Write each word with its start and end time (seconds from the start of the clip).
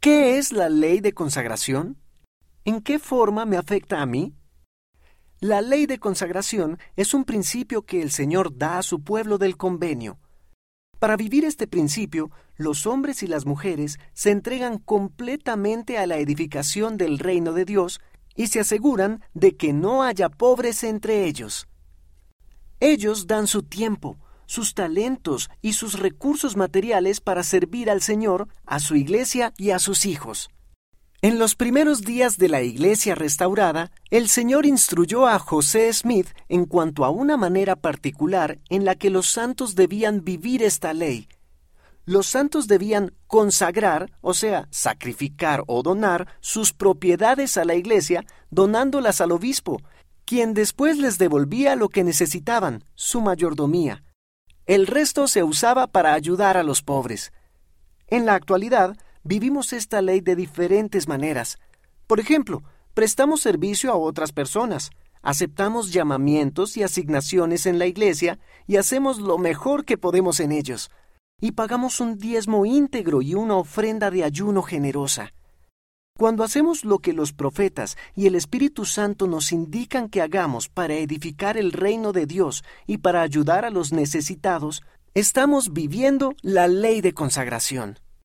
¿Qué 0.00 0.38
es 0.38 0.50
la 0.50 0.70
ley 0.70 1.00
de 1.00 1.12
consagración? 1.12 1.98
¿En 2.64 2.80
qué 2.80 2.98
forma 2.98 3.44
me 3.44 3.58
afecta 3.58 4.00
a 4.00 4.06
mí? 4.06 4.34
La 5.40 5.60
ley 5.60 5.84
de 5.84 5.98
consagración 5.98 6.78
es 6.96 7.12
un 7.12 7.26
principio 7.26 7.82
que 7.82 8.00
el 8.00 8.10
Señor 8.10 8.56
da 8.56 8.78
a 8.78 8.82
su 8.82 9.02
pueblo 9.02 9.36
del 9.36 9.58
convenio. 9.58 10.18
Para 10.98 11.18
vivir 11.18 11.44
este 11.44 11.66
principio, 11.66 12.30
los 12.56 12.86
hombres 12.86 13.22
y 13.22 13.26
las 13.26 13.44
mujeres 13.44 13.98
se 14.14 14.30
entregan 14.30 14.78
completamente 14.78 15.98
a 15.98 16.06
la 16.06 16.16
edificación 16.16 16.96
del 16.96 17.18
reino 17.18 17.52
de 17.52 17.66
Dios 17.66 18.00
y 18.34 18.46
se 18.46 18.60
aseguran 18.60 19.22
de 19.34 19.54
que 19.54 19.74
no 19.74 20.02
haya 20.02 20.30
pobres 20.30 20.82
entre 20.82 21.26
ellos. 21.26 21.68
Ellos 22.80 23.26
dan 23.26 23.46
su 23.46 23.64
tiempo, 23.64 24.16
sus 24.50 24.74
talentos 24.74 25.48
y 25.62 25.74
sus 25.74 26.00
recursos 26.00 26.56
materiales 26.56 27.20
para 27.20 27.44
servir 27.44 27.88
al 27.88 28.02
Señor, 28.02 28.48
a 28.66 28.80
su 28.80 28.96
iglesia 28.96 29.54
y 29.56 29.70
a 29.70 29.78
sus 29.78 30.06
hijos. 30.06 30.50
En 31.22 31.38
los 31.38 31.54
primeros 31.54 32.02
días 32.02 32.36
de 32.36 32.48
la 32.48 32.60
iglesia 32.60 33.14
restaurada, 33.14 33.92
el 34.10 34.28
Señor 34.28 34.66
instruyó 34.66 35.28
a 35.28 35.38
José 35.38 35.92
Smith 35.92 36.26
en 36.48 36.64
cuanto 36.64 37.04
a 37.04 37.10
una 37.10 37.36
manera 37.36 37.76
particular 37.76 38.58
en 38.68 38.84
la 38.84 38.96
que 38.96 39.08
los 39.08 39.28
santos 39.28 39.76
debían 39.76 40.24
vivir 40.24 40.64
esta 40.64 40.94
ley. 40.94 41.28
Los 42.04 42.26
santos 42.26 42.66
debían 42.66 43.12
consagrar, 43.28 44.10
o 44.20 44.34
sea, 44.34 44.66
sacrificar 44.72 45.62
o 45.68 45.84
donar 45.84 46.26
sus 46.40 46.72
propiedades 46.72 47.56
a 47.56 47.64
la 47.64 47.76
iglesia, 47.76 48.24
donándolas 48.50 49.20
al 49.20 49.30
obispo, 49.30 49.80
quien 50.24 50.54
después 50.54 50.98
les 50.98 51.18
devolvía 51.18 51.76
lo 51.76 51.88
que 51.88 52.02
necesitaban, 52.02 52.82
su 52.96 53.20
mayordomía. 53.20 54.02
El 54.70 54.86
resto 54.86 55.26
se 55.26 55.42
usaba 55.42 55.88
para 55.88 56.14
ayudar 56.14 56.56
a 56.56 56.62
los 56.62 56.80
pobres. 56.80 57.32
En 58.06 58.24
la 58.24 58.34
actualidad, 58.36 58.96
vivimos 59.24 59.72
esta 59.72 60.00
ley 60.00 60.20
de 60.20 60.36
diferentes 60.36 61.08
maneras. 61.08 61.58
Por 62.06 62.20
ejemplo, 62.20 62.62
prestamos 62.94 63.40
servicio 63.40 63.90
a 63.90 63.96
otras 63.96 64.30
personas, 64.30 64.92
aceptamos 65.22 65.92
llamamientos 65.92 66.76
y 66.76 66.84
asignaciones 66.84 67.66
en 67.66 67.80
la 67.80 67.86
iglesia 67.86 68.38
y 68.68 68.76
hacemos 68.76 69.18
lo 69.18 69.38
mejor 69.38 69.84
que 69.84 69.98
podemos 69.98 70.38
en 70.38 70.52
ellos, 70.52 70.92
y 71.40 71.50
pagamos 71.50 71.98
un 71.98 72.16
diezmo 72.16 72.64
íntegro 72.64 73.22
y 73.22 73.34
una 73.34 73.56
ofrenda 73.56 74.12
de 74.12 74.22
ayuno 74.22 74.62
generosa. 74.62 75.32
Cuando 76.20 76.44
hacemos 76.44 76.84
lo 76.84 76.98
que 76.98 77.14
los 77.14 77.32
profetas 77.32 77.96
y 78.14 78.26
el 78.26 78.34
Espíritu 78.34 78.84
Santo 78.84 79.26
nos 79.26 79.52
indican 79.52 80.10
que 80.10 80.20
hagamos 80.20 80.68
para 80.68 80.92
edificar 80.92 81.56
el 81.56 81.72
reino 81.72 82.12
de 82.12 82.26
Dios 82.26 82.62
y 82.86 82.98
para 82.98 83.22
ayudar 83.22 83.64
a 83.64 83.70
los 83.70 83.94
necesitados, 83.94 84.82
estamos 85.14 85.72
viviendo 85.72 86.34
la 86.42 86.68
ley 86.68 87.00
de 87.00 87.14
consagración. 87.14 87.98